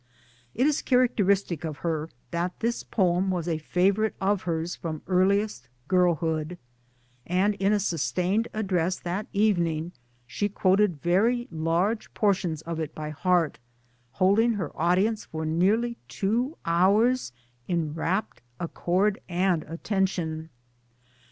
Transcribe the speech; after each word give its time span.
It 0.55 0.65
is 0.65 0.81
characteristic 0.81 1.63
of 1.63 1.77
her 1.85 2.09
that 2.31 2.59
this 2.59 2.81
poem 2.81 3.29
was 3.29 3.47
a 3.47 3.59
favorite 3.59 4.15
of 4.19 4.41
hers 4.49 4.75
from 4.75 5.03
earliest 5.05 5.69
girl 5.87 6.15
hood; 6.15 6.57
and 7.27 7.53
in 7.59 7.71
a 7.71 7.79
sustained 7.79 8.47
address 8.51 8.97
that 8.97 9.27
evening 9.31 9.91
she 10.25 10.49
quoted 10.49 11.03
very 11.03 11.47
large 11.51 12.11
portions 12.15 12.63
of 12.63 12.79
it 12.79 12.95
by 12.95 13.11
heart, 13.11 13.59
holding 14.13 14.53
her 14.53 14.71
audience 14.75 15.25
for 15.25 15.45
nearly 15.45 15.97
two 16.07 16.57
hours 16.65 17.31
in 17.67 17.93
rapt 17.93 18.41
accord 18.59 19.21
and 19.29 19.63
attention. 19.65 20.49